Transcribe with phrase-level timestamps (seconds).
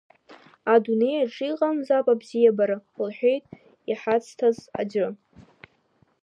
[0.73, 3.45] Адунеи аҿы иҟамзаап абзиабара,— лҳәеит
[3.91, 5.07] иҳацҭаз аӡәы.